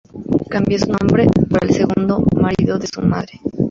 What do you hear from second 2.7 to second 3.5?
de su madre.